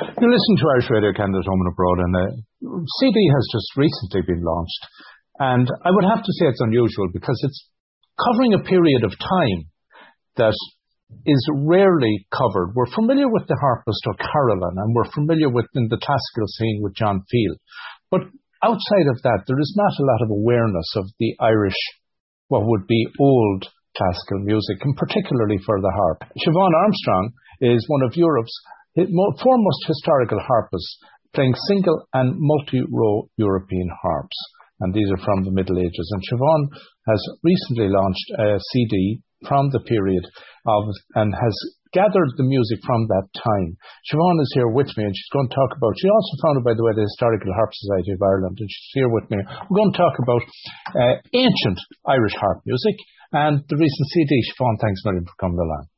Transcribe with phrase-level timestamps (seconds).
[0.00, 3.68] You listen to Irish Radio Canada Home and Abroad, and uh, a CD has just
[3.76, 4.82] recently been launched.
[5.36, 7.68] And I would have to say it's unusual because it's
[8.16, 9.68] covering a period of time
[10.40, 10.56] that
[11.28, 12.72] is rarely covered.
[12.72, 16.96] We're familiar with the harpist O'Carolan, and we're familiar with in the classical scene with
[16.96, 17.58] John Field.
[18.08, 18.24] But
[18.64, 21.80] outside of that, there is not a lot of awareness of the Irish,
[22.48, 26.24] what would be old classical music, and particularly for the harp.
[26.40, 28.56] Siobhan Armstrong is one of Europe's
[28.94, 30.98] foremost historical harpists,
[31.34, 34.36] playing single and multi-row European harps.
[34.80, 36.08] And these are from the Middle Ages.
[36.12, 36.62] And Siobhan
[37.06, 40.24] has recently launched a CD from the period
[40.66, 40.84] of,
[41.14, 41.54] and has
[41.92, 43.76] gathered the music from that time.
[44.08, 46.74] Siobhan is here with me and she's going to talk about, she also founded, by
[46.74, 49.38] the way, the Historical Harp Society of Ireland, and she's here with me.
[49.68, 50.42] We're going to talk about
[50.96, 52.96] uh, ancient Irish harp music
[53.32, 54.32] and the recent CD.
[54.48, 55.88] Siobhan, thanks very much for coming along.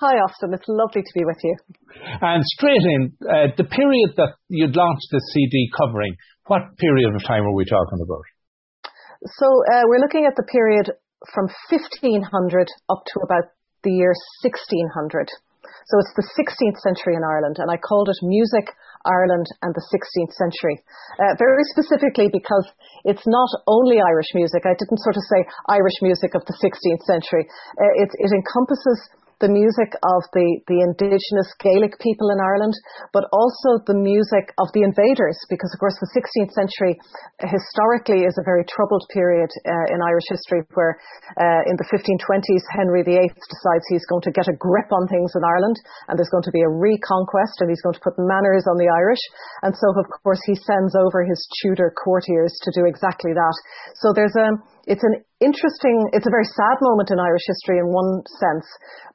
[0.00, 0.56] Hi, Austin.
[0.56, 1.60] It's lovely to be with you.
[2.24, 6.16] And straight in, uh, the period that you'd launched the CD covering,
[6.48, 8.24] what period of time are we talking about?
[9.36, 10.96] So uh, we're looking at the period
[11.36, 12.16] from 1500
[12.88, 13.52] up to about
[13.84, 15.28] the year 1600.
[15.60, 18.72] So it's the 16th century in Ireland, and I called it Music,
[19.04, 20.80] Ireland, and the 16th Century.
[21.20, 22.68] Uh, very specifically because
[23.04, 24.64] it's not only Irish music.
[24.64, 27.44] I didn't sort of say Irish music of the 16th century.
[27.76, 28.98] Uh, it, it encompasses
[29.40, 32.76] the music of the, the indigenous Gaelic people in Ireland,
[33.12, 37.00] but also the music of the invaders, because of course the 16th century
[37.40, 41.00] historically is a very troubled period uh, in Irish history where
[41.40, 45.32] uh, in the 1520s Henry VIII decides he's going to get a grip on things
[45.32, 48.68] in Ireland and there's going to be a reconquest and he's going to put manners
[48.68, 49.24] on the Irish.
[49.64, 53.56] And so of course he sends over his Tudor courtiers to do exactly that.
[53.96, 57.88] So there's a, it's an interesting, it's a very sad moment in Irish history in
[57.92, 58.66] one sense,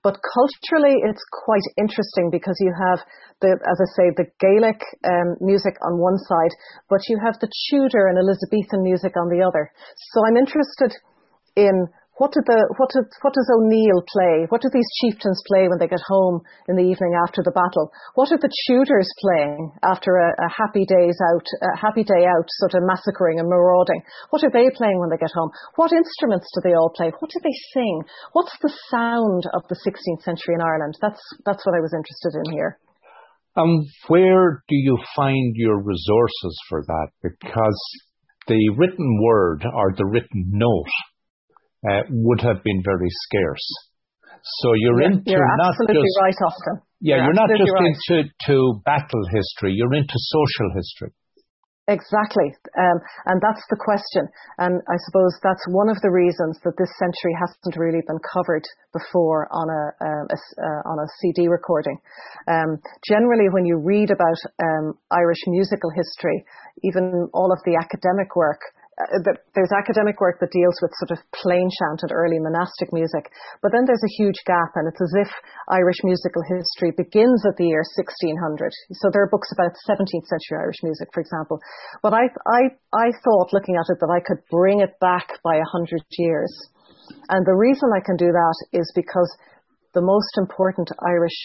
[0.03, 2.99] but culturally it's quite interesting because you have
[3.41, 6.53] the, as I say, the Gaelic um, music on one side,
[6.89, 9.71] but you have the Tudor and Elizabethan music on the other.
[10.13, 10.93] So I'm interested
[11.55, 14.48] in what did the what did what does O'Neill play?
[14.48, 17.92] What do these chieftains play when they get home in the evening after the battle?
[18.15, 22.48] What are the Tudors playing after a, a happy days out, a happy day out,
[22.64, 23.99] sort of massacring and marauding?
[24.31, 25.52] What are they playing when they get home?
[25.76, 27.11] What instruments do they all play?
[27.20, 28.08] What do they sing?
[28.32, 30.95] What's the sound of the 16th century in Ireland?
[31.03, 32.80] That's that's what I was interested in here.
[33.59, 37.08] Um, where do you find your resources for that?
[37.23, 37.80] Because
[38.47, 40.95] the written word or the written note
[42.09, 43.67] would have been very scarce.
[44.61, 46.75] So you're yeah, into you're not absolutely just right, Austin.
[47.01, 47.89] Yeah, you're, you're not just right.
[47.89, 49.73] into to battle history.
[49.73, 51.11] You're into social history.
[51.87, 52.49] Exactly,
[52.81, 52.97] um,
[53.29, 54.25] and that's the question.
[54.57, 58.65] And I suppose that's one of the reasons that this century hasn't really been covered
[58.89, 62.02] before on a, um, a uh, on a CD recording.
[62.49, 66.45] Um, generally, when you read about um, Irish musical history,
[66.81, 68.61] even all of the academic work,
[68.95, 73.28] uh, there's academic work that deals with sort of plain chant and early monastic music,
[73.60, 75.32] but then there's a huge gap, and it's as if
[75.67, 78.72] Irish musical history begins at the year 1600.
[78.95, 81.60] So there are books about 17th century Irish music, for example.
[82.00, 82.61] But I, I,
[82.95, 86.52] I thought, looking at it, that I could bring it back by a hundred years,
[87.27, 89.27] and the reason I can do that is because
[89.92, 91.36] the most important Irish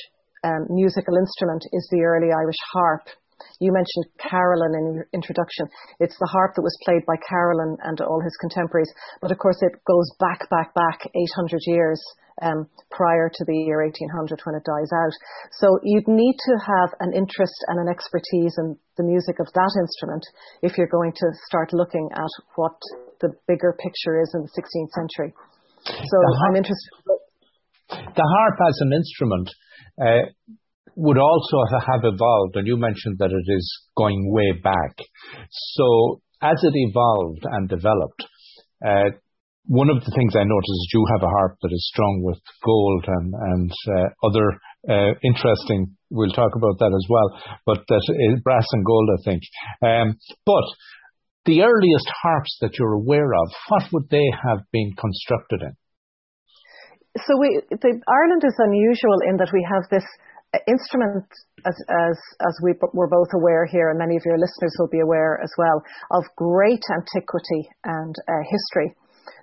[0.47, 3.11] um, musical instrument is the early Irish harp
[3.61, 5.69] you mentioned Carolan in your introduction.
[5.99, 8.93] It's the harp that was played by Carolan and all his contemporaries.
[9.21, 12.01] But of course, it goes back, back, back 800 years
[12.43, 15.15] um, prior to the year 1800 when it dies out.
[15.61, 19.73] So you'd need to have an interest and an expertise in the music of that
[19.79, 20.25] instrument
[20.63, 22.77] if you're going to start looking at what
[23.21, 25.35] the bigger picture is in the 16th century.
[25.85, 26.17] So
[26.49, 26.91] I'm interested.
[27.91, 29.51] The harp as an instrument
[30.01, 30.31] uh,
[31.01, 33.67] would also have evolved, and you mentioned that it is
[33.97, 34.95] going way back.
[35.49, 38.29] So as it evolved and developed,
[38.85, 39.17] uh,
[39.65, 42.41] one of the things I noticed is you have a harp that is strung with
[42.65, 47.29] gold and, and uh, other uh, interesting, we'll talk about that as well,
[47.65, 48.05] but that
[48.35, 49.43] is brass and gold, I think.
[49.81, 50.09] Um,
[50.45, 50.65] but
[51.47, 55.75] the earliest harps that you're aware of, what would they have been constructed in?
[57.17, 60.05] So we, the, Ireland is unusual in that we have this
[60.67, 61.27] instrument,
[61.65, 65.01] as, as, as we were both aware here, and many of your listeners will be
[65.01, 68.95] aware as well, of great antiquity and uh, history.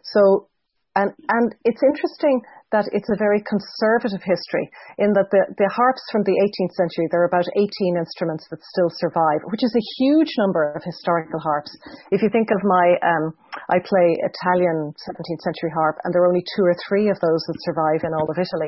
[0.03, 0.49] So,
[0.95, 2.41] and, and it's interesting
[2.75, 4.67] that it's a very conservative history
[4.99, 7.63] in that the, the harps from the 18th century, there are about 18
[7.95, 11.71] instruments that still survive, which is a huge number of historical harps.
[12.11, 13.31] If you think of my, um,
[13.71, 17.39] I play Italian 17th century harp, and there are only two or three of those
[17.47, 18.67] that survive in all of Italy.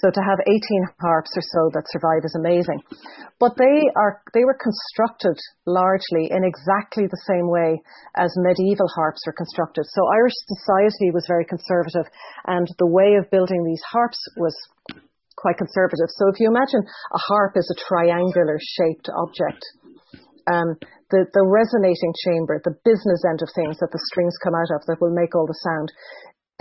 [0.00, 2.80] So to have 18 harps or so that survive is amazing.
[3.36, 5.36] But they are they were constructed
[5.66, 7.82] largely in exactly the same way
[8.16, 9.84] as medieval harps were constructed.
[9.90, 12.08] So Irish society was very conservative,
[12.46, 14.54] and the way of building these harps was
[15.34, 16.06] quite conservative.
[16.14, 19.62] So if you imagine a harp is a triangular shaped object,
[20.46, 20.78] um,
[21.10, 24.86] the, the resonating chamber, the business end of things that the strings come out of
[24.86, 25.88] that will make all the sound,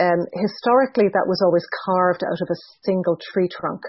[0.02, 3.86] um, historically that was always carved out of a single tree trunk.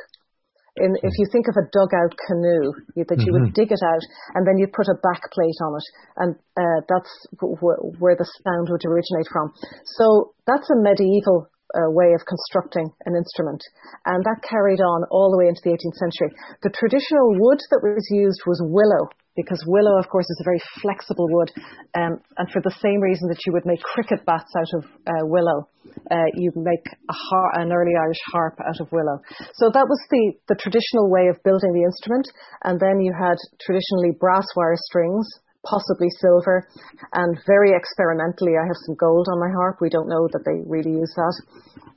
[0.77, 3.47] In, if you think of a dugout canoe, you, that you mm-hmm.
[3.47, 4.05] would dig it out
[4.35, 5.87] and then you'd put a back plate on it,
[6.19, 9.55] and uh, that's w- where the sound would originate from.
[9.99, 13.63] So that's a medieval uh, way of constructing an instrument.
[14.07, 16.31] And that carried on all the way into the 18th century.
[16.63, 20.63] The traditional wood that was used was willow, because willow, of course, is a very
[20.81, 21.51] flexible wood.
[21.99, 25.25] Um, and for the same reason that you would make cricket bats out of uh,
[25.27, 25.67] willow,
[26.11, 29.19] uh, you make har- an early Irish harp out of willow.
[29.59, 32.29] So that was the, the traditional way of building the instrument.
[32.63, 35.27] And then you had traditionally brass wire strings
[35.65, 36.69] possibly silver,
[37.13, 39.81] and very experimentally, I have some gold on my harp.
[39.81, 41.37] We don't know that they really use that.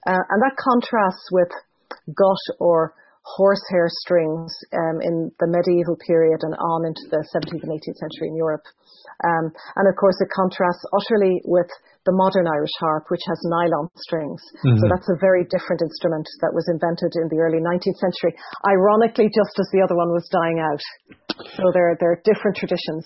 [0.07, 1.51] Uh, and that contrasts with
[2.15, 2.95] gut or
[3.35, 8.31] horsehair strings um, in the medieval period and on into the 17th and 18th century
[8.31, 8.63] in Europe.
[9.19, 11.67] Um, and of course, it contrasts utterly with
[12.07, 14.39] the modern Irish harp, which has nylon strings.
[14.63, 14.79] Mm-hmm.
[14.79, 18.31] So that's a very different instrument that was invented in the early 19th century,
[18.63, 20.79] ironically, just as the other one was dying out.
[21.59, 23.03] So there, there are different traditions.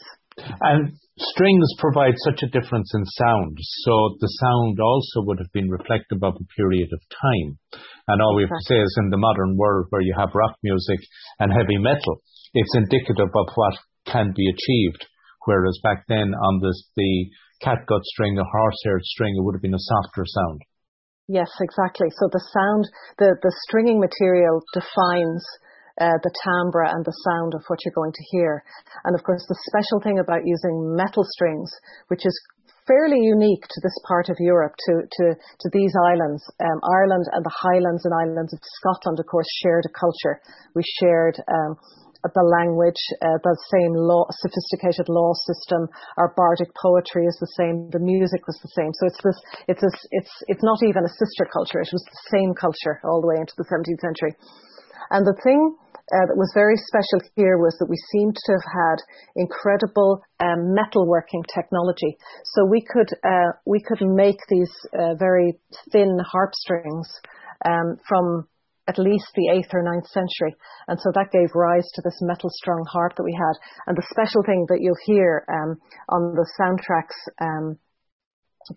[0.61, 5.69] And strings provide such a difference in sound, so the sound also would have been
[5.69, 7.59] reflective of a period of time.
[8.07, 10.55] And all we have to say is in the modern world where you have rock
[10.63, 10.99] music
[11.39, 12.21] and heavy metal,
[12.53, 15.05] it's indicative of what can be achieved.
[15.45, 17.29] Whereas back then on this, the
[17.63, 20.61] catgut string, the horse-haired string, it would have been a softer sound.
[21.27, 22.09] Yes, exactly.
[22.19, 25.45] So the sound, the, the stringing material defines
[26.01, 28.65] uh, the timbre and the sound of what you're going to hear.
[29.05, 31.69] And of course, the special thing about using metal strings,
[32.09, 32.33] which is
[32.89, 36.41] fairly unique to this part of Europe, to, to, to these islands.
[36.57, 40.41] Um, Ireland and the Highlands and Islands of Scotland, of course, shared a culture.
[40.73, 41.77] We shared um,
[42.25, 45.89] the language, uh, the same law, sophisticated law system.
[46.17, 47.89] Our bardic poetry is the same.
[47.89, 48.93] The music was the same.
[48.97, 49.39] So it's this,
[49.69, 51.81] it's this, it's it's not even a sister culture.
[51.81, 54.33] It was the same culture all the way into the 17th century.
[55.09, 55.75] And the thing
[56.11, 58.97] that was very special here was that we seemed to have had
[59.35, 62.17] incredible um, metalworking technology.
[62.55, 65.59] So we could uh, we could make these uh, very
[65.91, 67.07] thin harp strings
[67.65, 68.47] um, from
[68.87, 70.55] at least the 8th or ninth century.
[70.87, 73.55] And so that gave rise to this metal strung harp that we had.
[73.87, 75.77] And the special thing that you'll hear um,
[76.09, 77.77] on the soundtracks um,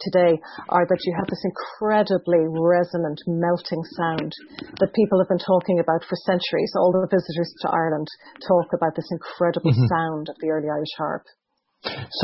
[0.00, 4.32] today are that you have this incredibly resonant, melting sound
[4.80, 6.72] that people have been talking about for centuries.
[6.76, 8.08] All the visitors to Ireland
[8.46, 9.90] talk about this incredible mm-hmm.
[9.92, 11.24] sound of the early Irish harp.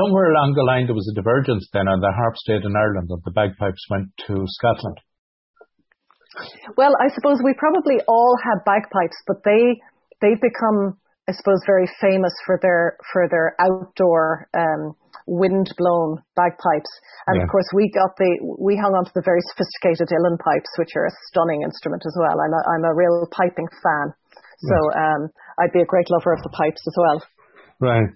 [0.01, 3.13] Somewhere along the line, there was a divergence then, and the harp stayed in Ireland,
[3.13, 4.97] and the bagpipes went to Scotland.
[6.77, 9.77] Well, I suppose we probably all had bagpipes, but they
[10.25, 10.97] they've become,
[11.29, 16.93] I suppose, very famous for their for their outdoor um, wind blown bagpipes.
[17.27, 17.45] And yeah.
[17.45, 20.93] of course, we got the we hung on to the very sophisticated uilleann pipes, which
[20.97, 22.37] are a stunning instrument as well.
[22.39, 24.07] I'm a, I'm a real piping fan,
[24.65, 25.21] so um,
[25.61, 27.19] I'd be a great lover of the pipes as well.
[27.81, 28.11] Right.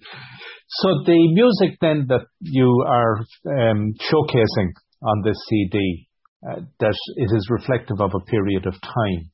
[0.69, 6.09] So the music then that you are um, showcasing on this CD,
[6.47, 9.31] uh, that it is reflective of a period of time.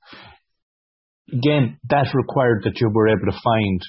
[1.33, 3.81] Again, that required that you were able to find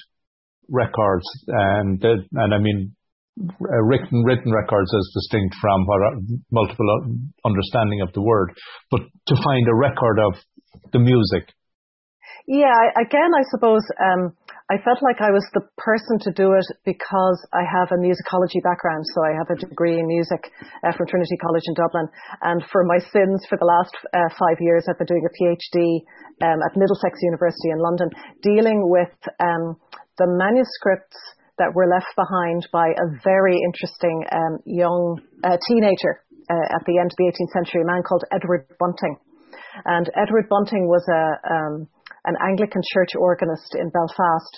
[0.68, 2.94] records, and and I mean
[3.40, 6.00] uh, written written records as distinct from what
[6.50, 6.84] multiple
[7.44, 8.52] understanding of the word,
[8.90, 10.34] but to find a record of
[10.92, 11.48] the music.
[12.46, 14.34] Yeah, again, I suppose um,
[14.68, 18.60] I felt like I was the person to do it because I have a musicology
[18.60, 19.04] background.
[19.14, 20.50] So I have a degree in music
[20.82, 22.08] uh, from Trinity College in Dublin,
[22.42, 26.04] and for my sins for the last uh, five years, I've been doing a PhD
[26.44, 28.10] um, at Middlesex University in London,
[28.42, 29.78] dealing with um,
[30.18, 31.16] the manuscripts
[31.58, 36.98] that were left behind by a very interesting um, young uh, teenager uh, at the
[36.98, 39.16] end of the 18th century, a man called Edward Bunting.
[39.84, 41.88] And Edward Bunting was a, um,
[42.24, 44.52] an Anglican church organist in Belfast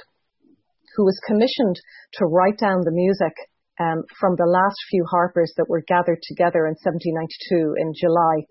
[0.97, 1.77] who was commissioned
[2.15, 3.35] to write down the music
[3.81, 8.47] um, from the last few harpers that were gathered together in 1792 in July.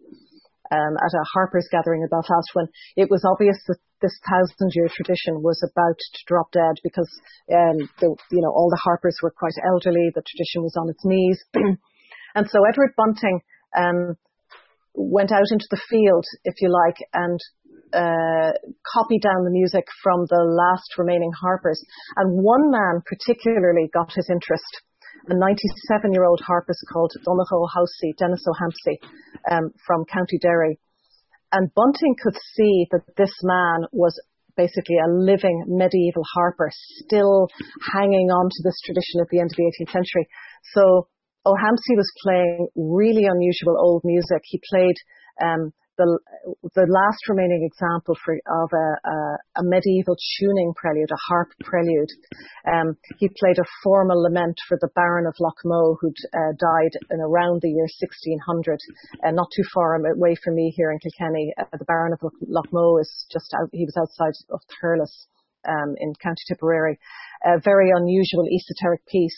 [0.72, 4.92] um, at a harpers gathering in Belfast when it was obvious that this thousand year
[4.92, 7.10] tradition was about to drop dead because
[7.48, 11.04] um, the, you know all the harpers were quite elderly, the tradition was on its
[11.08, 11.40] knees,
[12.36, 13.40] and so Edward Bunting
[13.72, 14.20] um,
[14.94, 17.40] went out into the field, if you like, and
[17.96, 18.52] uh,
[18.84, 21.82] copied down the music from the last remaining harpers.
[22.18, 24.84] And one man particularly got his interest
[25.30, 29.00] a 97 year old harpist called Donnchadh Ó hAmhsaigh, Denis O'Hampsey,
[29.50, 30.80] um, from County Derry.
[31.54, 34.20] And Bunting could see that this man was
[34.58, 36.70] basically a living medieval harper,
[37.06, 37.48] still
[37.94, 40.26] hanging on to this tradition at the end of the 18th century.
[40.74, 41.08] So
[41.46, 44.42] O'Hampsey was playing really unusual old music.
[44.46, 44.98] He played
[45.42, 46.18] um, the
[46.76, 52.10] the last remaining example for, of a, a, a, medieval tuning prelude, a harp prelude.
[52.66, 57.22] Um, he played a formal lament for the Baron of Loughmoe, who'd uh, died in
[57.22, 58.80] around the year 1600,
[59.24, 61.54] uh, not too far away from me here in Kilkenny.
[61.58, 65.28] Uh, the Baron of Loughmoe is just out, he was outside of Thurles
[65.68, 66.98] um, in County Tipperary.
[67.44, 69.36] A very unusual esoteric piece.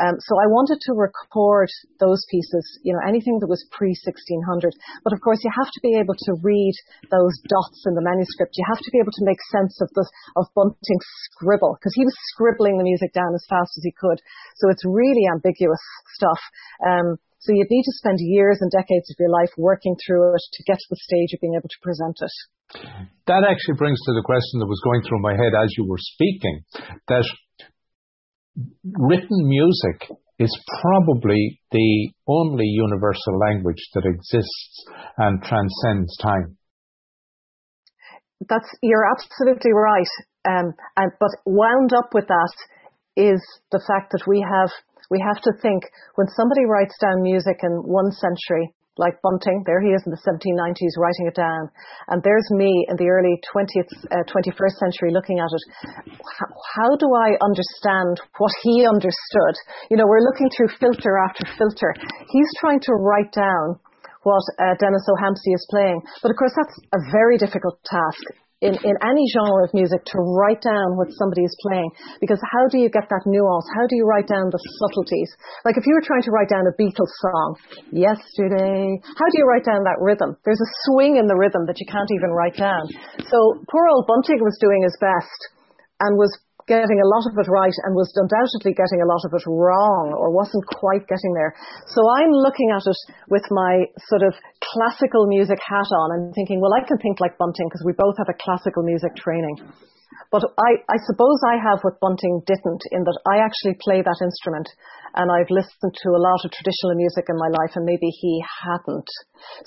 [0.00, 1.68] Um, so I wanted to record
[2.00, 4.72] those pieces, you know, anything that was pre 1600.
[5.04, 6.72] But of course, you have to be able to read
[7.12, 8.56] those dots in the manuscript.
[8.56, 10.08] You have to be able to make sense of the
[10.40, 14.16] of Bunting's scribble because he was scribbling the music down as fast as he could.
[14.56, 15.82] So it's really ambiguous
[16.16, 16.40] stuff.
[16.80, 20.44] Um, so you'd need to spend years and decades of your life working through it
[20.56, 22.34] to get to the stage of being able to present it.
[23.26, 26.00] That actually brings to the question that was going through my head as you were
[26.00, 26.64] speaking
[27.08, 27.26] that
[28.84, 34.84] written music is probably the only universal language that exists
[35.18, 36.56] and transcends time.
[38.48, 40.12] That's you're absolutely right.
[40.48, 42.54] Um, and but wound up with that
[43.16, 43.40] is
[43.70, 44.70] the fact that we have
[45.10, 45.84] we have to think
[46.16, 49.64] when somebody writes down music in one century like Bunting.
[49.64, 51.70] There he is in the 1790s writing it down.
[52.08, 55.64] And there's me in the early 20th, uh, 21st century looking at it.
[56.38, 59.54] How, how, do I understand what he understood?
[59.88, 61.94] You know, we're looking through filter after filter.
[62.28, 63.80] He's trying to write down
[64.22, 66.00] what uh, Denis O'Hampsey is playing.
[66.22, 68.22] But of course, that's a very difficult task
[68.62, 71.90] in, in any genre of music to write down what somebody is playing
[72.22, 73.66] because how do you get that nuance?
[73.74, 75.34] How do you write down the subtleties?
[75.66, 77.58] Like if you were trying to write down a Beatles song,
[77.90, 80.38] yesterday, how do you write down that rhythm?
[80.46, 82.86] There's a swing in the rhythm that you can't even write down.
[83.26, 85.40] So poor old Bunting was doing his best
[85.98, 86.30] and was
[86.66, 90.14] getting a lot of it right and was undoubtedly getting a lot of it wrong
[90.14, 91.54] or wasn't quite getting there.
[91.90, 96.60] So I'm looking at it with my sort of classical music hat on and thinking,
[96.60, 99.58] well, I can think like Bunting because we both have a classical music training.
[100.30, 104.20] But I, I suppose I have what Bunting didn't in that I actually play that
[104.24, 104.68] instrument
[105.14, 108.40] and I've listened to a lot of traditional music in my life and maybe he
[108.64, 109.08] hadn't.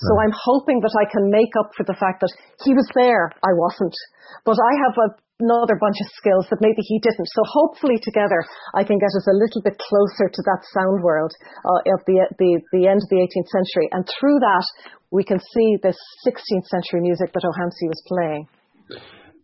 [0.02, 2.34] So I'm hoping that I can make up for the fact that
[2.66, 3.94] he was there, I wasn't.
[4.42, 5.08] But I have a
[5.40, 7.28] another bunch of skills that maybe he didn't.
[7.28, 8.40] So hopefully together
[8.74, 12.24] I can get us a little bit closer to that sound world uh, of the,
[12.40, 13.88] the, the end of the 18th century.
[13.92, 14.66] And through that,
[15.10, 18.48] we can see this 16th century music that O'Hampsey was playing.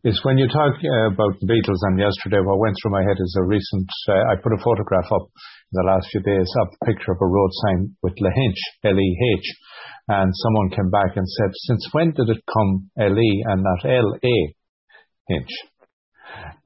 [0.04, 3.22] Is when you talk uh, about the Beatles, and yesterday what went through my head
[3.22, 6.74] is a recent, uh, I put a photograph up in the last few days of
[6.74, 9.46] a picture of a road sign with Lahinch, L-E-H,
[10.08, 14.36] and someone came back and said, since when did it come L-E and not L-A,
[15.28, 15.54] Hinch?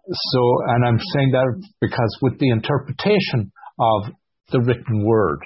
[0.08, 0.40] So,
[0.72, 4.16] and I'm saying that because with the interpretation of
[4.48, 5.44] the written word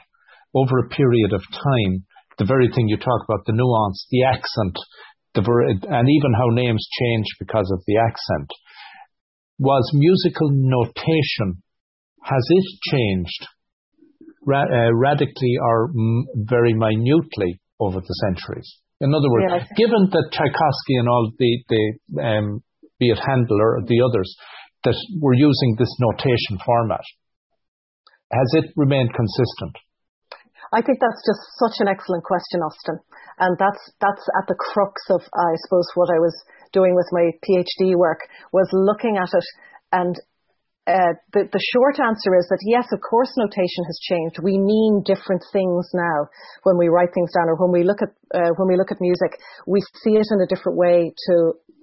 [0.55, 2.07] over a period of time,
[2.39, 4.79] the very thing you talk about, the nuance, the accent,
[5.35, 8.51] the ver- and even how names change because of the accent,
[9.59, 11.63] was musical notation.
[12.23, 13.47] Has it changed
[14.45, 18.69] ra- uh, radically or m- very minutely over the centuries?
[19.01, 22.63] In other words, yeah, given that Tchaikovsky and all the, the um,
[22.99, 24.37] be it Handel or the others,
[24.85, 27.05] that were using this notation format.
[28.33, 29.77] Has it remained consistent?
[30.73, 32.99] I think that's just such an excellent question, Austin.
[33.39, 36.37] And that's, that's at the crux of, I suppose, what I was
[36.73, 38.21] doing with my PhD work
[38.53, 39.47] was looking at it
[39.93, 40.15] and
[40.91, 44.43] uh, the, the short answer is that yes, of course, notation has changed.
[44.43, 46.27] We mean different things now
[46.65, 48.99] when we write things down, or when we look at uh, when we look at
[48.99, 49.39] music,
[49.71, 51.35] we see it in a different way to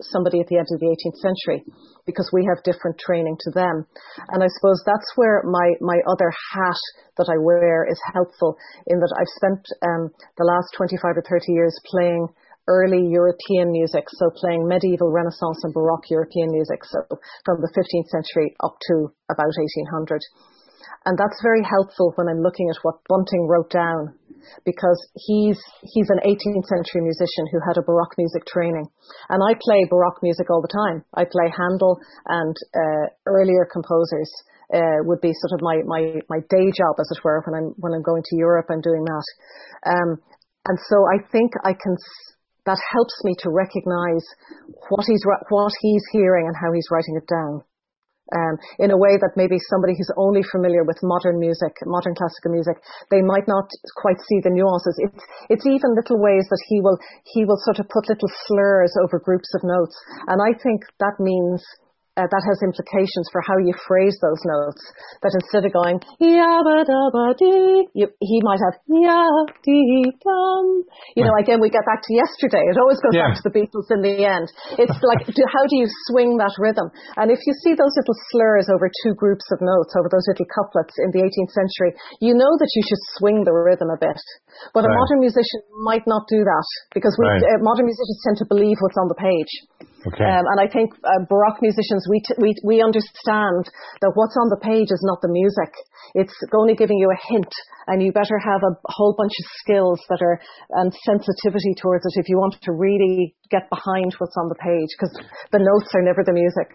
[0.02, 1.66] somebody at the end of the 18th century
[2.06, 3.86] because we have different training to them.
[4.32, 6.82] And I suppose that's where my my other hat
[7.18, 11.52] that I wear is helpful in that I've spent um, the last 25 or 30
[11.52, 12.28] years playing
[12.68, 17.00] early European music, so playing medieval, Renaissance, and Baroque European music, so
[17.46, 20.20] from the 15th century up to about 1800.
[21.06, 24.20] And that's very helpful when I'm looking at what Bunting wrote down,
[24.66, 28.88] because he's he's an 18th century musician who had a Baroque music training,
[29.30, 31.04] and I play Baroque music all the time.
[31.14, 34.32] I play Handel and uh, earlier composers.
[34.68, 37.72] Uh, would be sort of my, my, my day job, as it were, when I'm
[37.80, 38.68] when I'm going to Europe.
[38.68, 39.28] I'm doing that,
[39.88, 40.20] um,
[40.68, 41.96] and so I think I can.
[42.66, 44.28] That helps me to recognise
[44.90, 47.64] what he's what he's hearing and how he's writing it down
[48.36, 52.52] um, in a way that maybe somebody who's only familiar with modern music, modern classical
[52.52, 52.76] music,
[53.12, 55.00] they might not quite see the nuances.
[55.00, 58.94] It's it's even little ways that he will he will sort of put little slurs
[59.00, 59.96] over groups of notes,
[60.28, 61.64] and I think that means
[62.18, 64.82] uh, that has implications for how you phrase those notes.
[65.22, 69.22] That instead of going yabba dabba dee, he might have ya
[69.62, 70.66] dee dum.
[71.14, 72.66] You know, again, we get back to yesterday.
[72.74, 73.30] It always goes yeah.
[73.30, 74.50] back to the Beatles in the end.
[74.82, 76.90] It's like, do, how do you swing that rhythm?
[77.22, 80.50] And if you see those little slurs over two groups of notes, over those little
[80.50, 84.18] couplets in the 18th century, you know that you should swing the rhythm a bit.
[84.74, 84.90] But right.
[84.90, 87.46] a modern musician might not do that because we, right.
[87.46, 89.54] uh, modern musicians tend to believe what's on the page.
[90.08, 90.24] Okay.
[90.24, 93.68] Um, and I think uh, Baroque musicians, we, t- we, we understand
[94.00, 95.74] that what's on the page is not the music.
[96.16, 97.52] It's only giving you a hint
[97.88, 100.40] and you better have a whole bunch of skills that are,
[100.80, 104.92] and sensitivity towards it if you want to really get behind what's on the page
[104.96, 105.12] because
[105.52, 106.72] the notes are never the music.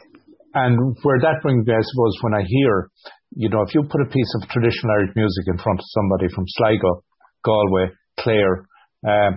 [0.52, 2.90] And where that brings me, I suppose, when I hear,
[3.36, 6.28] you know, if you put a piece of traditional Irish music in front of somebody
[6.28, 7.04] from Sligo,
[7.44, 8.68] Galway, Clare,
[9.08, 9.32] uh,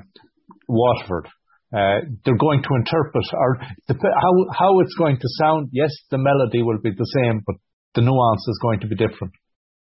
[0.68, 1.32] Waterford,
[1.75, 5.70] uh, they're going to interpret or the, how how it's going to sound.
[5.74, 7.55] Yes, the melody will be the same, but
[7.96, 9.34] the nuance is going to be different.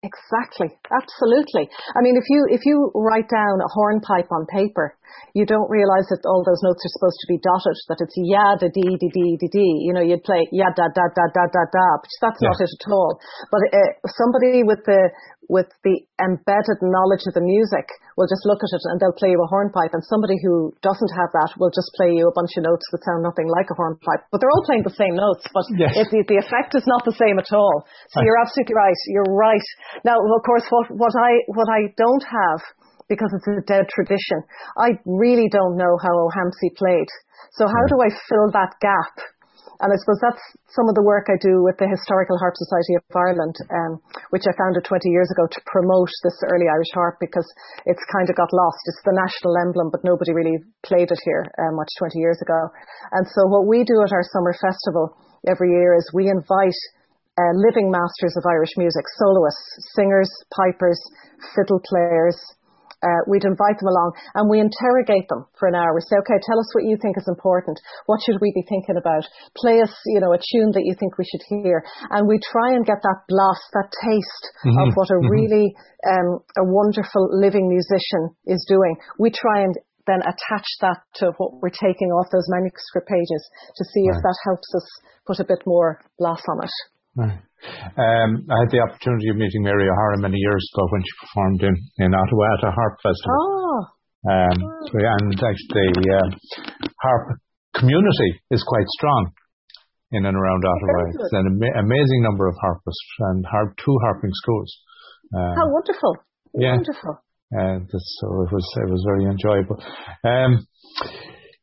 [0.04, 1.66] Exactly, absolutely.
[1.96, 4.94] I mean, if you if you write down a hornpipe on paper,
[5.34, 7.74] you don't realise that all those notes are supposed to be dotted.
[7.88, 9.74] That it's ya da dee dee dee dee dee.
[9.88, 11.88] You know, you'd play ya da da da da da da.
[11.98, 12.52] But that's yeah.
[12.52, 13.18] not it at all.
[13.50, 15.10] But uh, somebody with the
[15.46, 17.86] with the embedded knowledge of the music
[18.18, 19.94] will just look at it and they'll play you a hornpipe.
[19.94, 23.04] And somebody who doesn't have that will just play you a bunch of notes that
[23.06, 24.26] sound nothing like a hornpipe.
[24.30, 25.94] But they're all playing the same notes but yes.
[25.94, 27.86] it, the, the effect is not the same at all.
[28.10, 29.00] So you're absolutely right.
[29.10, 29.66] You're right.
[30.02, 32.60] Now of course what, what I what I don't have
[33.06, 34.42] because it's a dead tradition
[34.74, 37.06] I really don't know how O'Hampsey played.
[37.54, 39.14] So how do I fill that gap
[39.80, 42.96] and I suppose that's some of the work I do with the Historical Harp Society
[42.96, 44.00] of Ireland, um,
[44.32, 47.46] which I founded 20 years ago to promote this early Irish harp because
[47.84, 48.80] it's kind of got lost.
[48.88, 52.72] It's the national emblem, but nobody really played it here uh, much 20 years ago.
[53.12, 55.12] And so what we do at our summer festival
[55.44, 56.80] every year is we invite
[57.36, 60.96] uh, living masters of Irish music, soloists, singers, pipers,
[61.52, 62.36] fiddle players,
[63.06, 65.94] uh, we'd invite them along and we interrogate them for an hour.
[65.94, 67.78] We say, okay, tell us what you think is important.
[68.10, 69.22] What should we be thinking about?
[69.54, 71.86] Play us, you know, a tune that you think we should hear.
[72.10, 74.90] And we try and get that blast, that taste mm-hmm.
[74.90, 75.30] of what a mm-hmm.
[75.30, 75.66] really,
[76.02, 78.98] um, a wonderful living musician is doing.
[79.22, 79.74] We try and
[80.06, 83.42] then attach that to what we're taking off those manuscript pages
[83.74, 84.16] to see right.
[84.16, 84.86] if that helps us
[85.26, 86.74] put a bit more blast on it.
[87.16, 91.62] Um, I had the opportunity of meeting Mary O'Hara many years ago when she performed
[91.64, 91.74] in,
[92.04, 93.40] in Ottawa at a harp festival.
[93.40, 93.80] Oh.
[94.26, 94.58] Um,
[94.92, 96.28] and actually, the uh,
[97.00, 97.38] harp
[97.74, 99.32] community is quite strong
[100.12, 101.00] in and around Ottawa.
[101.14, 104.70] It's an ama- amazing number of harpists and harp, two harping schools.
[105.34, 106.16] Um, How wonderful!
[106.54, 106.76] Yeah.
[106.76, 107.22] Wonderful.
[107.54, 109.78] Uh, so it was it was very enjoyable.
[110.24, 110.66] Um,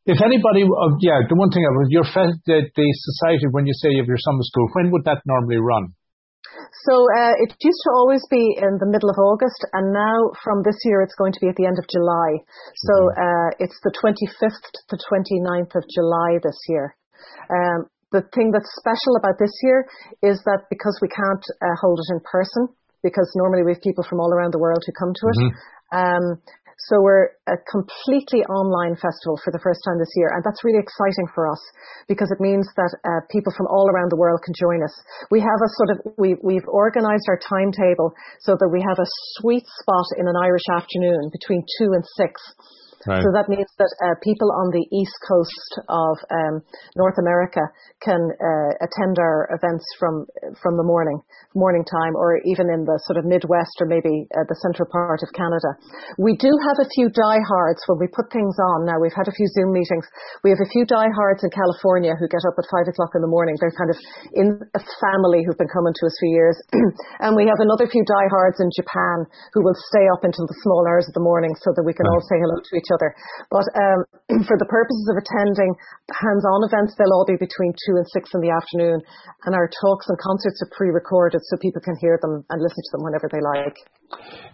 [0.04, 2.04] if anybody, uh, yeah, the one thing about your
[2.44, 5.56] the, the society when you say you have your summer school, when would that normally
[5.56, 5.96] run?
[6.84, 10.60] So uh, it used to always be in the middle of August, and now from
[10.60, 12.44] this year it's going to be at the end of July.
[12.84, 13.24] So mm-hmm.
[13.24, 16.92] uh, it's the 25th to 29th of July this year.
[17.48, 19.88] Um, the thing that's special about this year
[20.22, 22.68] is that because we can't uh, hold it in person,
[23.02, 25.96] because normally we have people from all around the world who come to it, mm-hmm.
[25.96, 26.24] um,
[26.78, 30.82] so we're a completely online festival for the first time this year, and that's really
[30.82, 31.60] exciting for us
[32.08, 34.94] because it means that uh, people from all around the world can join us.
[35.30, 39.08] We have a sort of we we've organised our timetable so that we have a
[39.38, 42.40] sweet spot in an Irish afternoon between two and six
[43.04, 43.20] Right.
[43.20, 46.54] So that means that uh, people on the east coast of um,
[46.96, 47.60] North America
[48.00, 50.24] can uh, attend our events from
[50.64, 51.20] from the morning
[51.52, 55.20] morning time, or even in the sort of Midwest or maybe uh, the central part
[55.20, 55.76] of Canada.
[56.16, 58.88] We do have a few diehards when we put things on.
[58.88, 60.08] Now we've had a few Zoom meetings.
[60.40, 63.30] We have a few diehards in California who get up at five o'clock in the
[63.30, 63.54] morning.
[63.60, 63.98] They're kind of
[64.32, 66.56] in a family who've been coming to us for years,
[67.20, 70.88] and we have another few diehards in Japan who will stay up until the small
[70.88, 72.16] hours of the morning so that we can right.
[72.16, 72.93] all say hello to each other.
[73.50, 74.00] But um,
[74.48, 75.72] for the purposes of attending
[76.10, 79.02] hands-on events, they'll all be between two and six in the afternoon,
[79.46, 82.92] and our talks and concerts are pre-recorded so people can hear them and listen to
[82.94, 83.76] them whenever they like.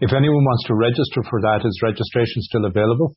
[0.01, 3.17] If anyone wants to register for that, is registration still available?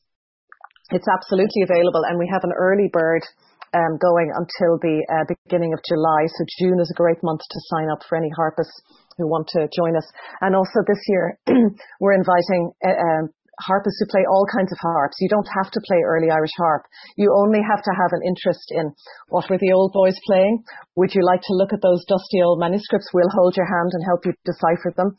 [0.92, 3.24] It's absolutely available, and we have an early bird
[3.74, 6.30] um, going until the uh, beginning of July.
[6.38, 8.78] So June is a great month to sign up for any harpists
[9.18, 10.06] who want to join us.
[10.42, 11.38] And also this year,
[12.00, 13.24] we're inviting uh, um,
[13.60, 15.18] harpists who play all kinds of harps.
[15.20, 16.86] You don't have to play early Irish harp.
[17.18, 18.96] You only have to have an interest in
[19.30, 20.64] what were the old boys playing.
[20.96, 23.12] Would you like to look at those dusty old manuscripts?
[23.14, 25.16] We'll hold your hand and help you decipher them.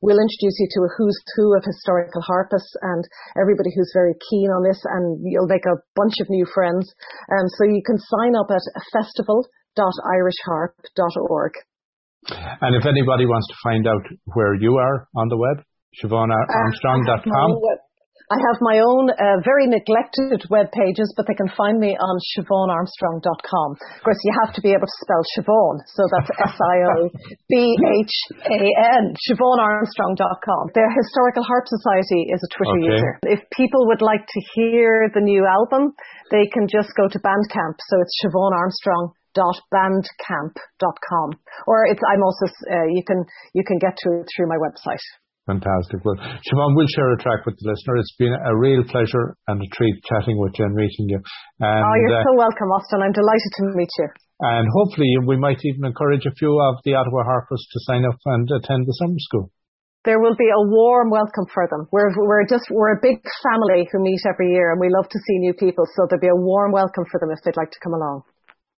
[0.00, 3.02] We'll introduce you to a who's who of historical harpists and
[3.34, 6.94] everybody who's very keen on this and you'll make a bunch of new friends.
[7.30, 8.62] Um, so you can sign up at
[8.94, 11.52] festival.irishharp.org.
[12.30, 14.02] And if anybody wants to find out
[14.34, 15.62] where you are on the web,
[15.96, 17.50] SiobhanArmstrong.com.
[17.52, 17.88] Uh,
[18.28, 22.14] I have my own uh, very neglected web pages, but they can find me on
[22.36, 23.68] SiobhanArmstrong.com.
[23.72, 27.16] Of course, you have to be able to spell Siobhan, so that's S-I-O-B-H-A-N,
[29.16, 30.76] SiobhanArmstrong.com.
[30.76, 32.92] The Historical Harp Society is a Twitter okay.
[32.92, 33.16] user.
[33.32, 35.96] If people would like to hear the new album,
[36.28, 37.80] they can just go to Bandcamp.
[37.80, 39.16] So it's Siobhan Armstrong
[39.70, 41.30] bandcamp.com
[41.68, 43.24] or it's i'm also uh, you can
[43.54, 44.98] you can get to it through my website
[45.48, 46.04] Fantastic.
[46.04, 47.96] Well, Siobhan, we'll share a track with the listener.
[47.96, 51.20] It's been a real pleasure and a treat chatting with you and meeting you.
[51.64, 53.00] And, oh, you're uh, so welcome, Austin.
[53.00, 54.08] I'm delighted to meet you.
[54.44, 58.20] And hopefully we might even encourage a few of the Ottawa Harpers to sign up
[58.28, 59.48] and attend the summer school.
[60.04, 61.88] There will be a warm welcome for them.
[61.90, 65.18] We're, we're just, we're a big family who meet every year and we love to
[65.18, 65.88] see new people.
[65.96, 68.22] So there'll be a warm welcome for them if they'd like to come along.